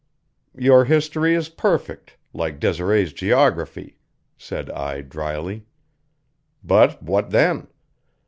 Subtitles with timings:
[0.57, 3.97] "Your history is perfect, like Desiree's geography,"
[4.35, 5.67] said I dryly.
[6.63, 7.67] "But what then?